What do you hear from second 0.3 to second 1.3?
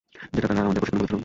যেটা তারা আমাদের প্রশিক্ষণে বলেছিল?